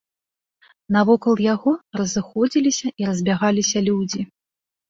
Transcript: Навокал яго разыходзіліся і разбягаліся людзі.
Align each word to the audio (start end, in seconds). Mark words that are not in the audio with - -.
Навокал 0.95 1.35
яго 1.53 1.75
разыходзіліся 2.01 2.87
і 3.03 3.11
разбягаліся 3.11 3.77
людзі. 3.93 4.21